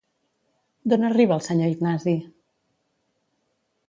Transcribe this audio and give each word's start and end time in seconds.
D'on 0.93 1.03
arriba 1.09 1.35
el 1.39 1.43
senyor 1.47 1.73
Ignasi? 1.75 2.13